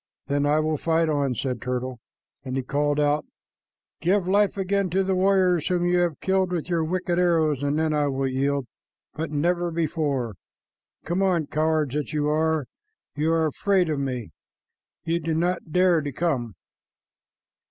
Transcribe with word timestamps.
"Then 0.25 0.47
I 0.47 0.59
will 0.59 0.77
fight 0.77 1.09
on," 1.09 1.35
said 1.35 1.61
Turtle, 1.61 1.99
and 2.43 2.55
he 2.55 2.63
called 2.63 2.99
out, 2.99 3.23
"Give 3.99 4.27
life 4.27 4.57
again 4.57 4.89
to 4.89 5.03
the 5.03 5.13
warriors 5.13 5.67
whom 5.67 5.85
you 5.85 5.99
have 5.99 6.19
killed 6.21 6.51
with 6.51 6.67
your 6.69 6.83
wicked 6.83 7.19
arrows, 7.19 7.61
and 7.61 7.77
then 7.77 7.93
I 7.93 8.07
will 8.07 8.27
yield, 8.27 8.65
but 9.13 9.29
never 9.29 9.69
before. 9.69 10.33
Come 11.05 11.21
on, 11.21 11.45
cowards 11.45 11.93
that 11.93 12.13
you 12.13 12.27
are! 12.29 12.65
You 13.15 13.31
are 13.31 13.45
afraid 13.45 13.91
of 13.91 13.99
me. 13.99 14.31
You 15.03 15.19
do 15.19 15.35
not 15.35 15.71
dare 15.71 16.01
to 16.01 16.11
come!" 16.11 16.55